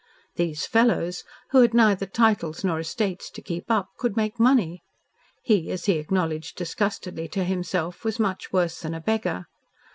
"These 0.35 0.65
fellows" 0.65 1.23
who 1.51 1.61
had 1.61 1.75
neither 1.75 2.07
titles 2.07 2.63
nor 2.63 2.79
estates 2.79 3.29
to 3.29 3.39
keep 3.39 3.69
up 3.69 3.89
could 3.99 4.17
make 4.17 4.39
money. 4.39 4.81
He, 5.43 5.69
as 5.69 5.85
he 5.85 5.99
acknowledged 5.99 6.55
disgustedly 6.57 7.27
to 7.27 7.43
himself, 7.43 8.03
was 8.03 8.19
much 8.19 8.51
worse 8.51 8.79
than 8.79 8.95
a 8.95 8.99
beggar. 8.99 9.45